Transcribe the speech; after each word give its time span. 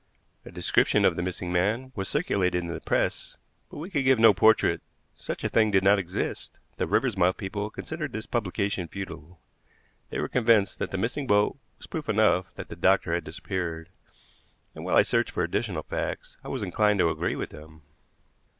A 0.43 0.51
description 0.51 1.05
of 1.05 1.15
the 1.15 1.21
missing 1.21 1.51
man 1.51 1.91
was 1.95 2.09
circulated 2.09 2.63
in 2.63 2.73
the 2.73 2.81
press; 2.81 3.37
but 3.69 3.77
we 3.77 3.91
could 3.91 4.03
give 4.03 4.17
no 4.17 4.33
portrait; 4.33 4.81
such 5.13 5.43
a 5.43 5.47
thing 5.47 5.69
did 5.69 5.83
not 5.83 5.99
exist. 5.99 6.57
The 6.77 6.87
Riversmouth 6.87 7.37
people 7.37 7.69
considered 7.69 8.11
this 8.11 8.25
publication 8.25 8.87
futile. 8.87 9.39
They 10.09 10.17
were 10.19 10.27
convinced 10.27 10.79
that 10.79 10.89
the 10.89 10.97
missing 10.97 11.27
boat 11.27 11.59
was 11.77 11.85
proof 11.85 12.09
enough 12.09 12.47
that 12.55 12.69
the 12.69 12.75
doctor 12.75 13.13
had 13.13 13.23
disappeared, 13.25 13.89
and, 14.73 14.83
while 14.83 14.95
I 14.95 15.03
searched 15.03 15.29
for 15.29 15.43
additional 15.43 15.83
facts, 15.83 16.35
I 16.43 16.47
was 16.47 16.63
inclined 16.63 16.97
to 16.97 17.11
agree 17.11 17.35
with 17.35 17.51
them. 17.51 17.83